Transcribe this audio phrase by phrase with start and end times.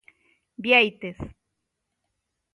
[0.63, 1.17] Biéitez.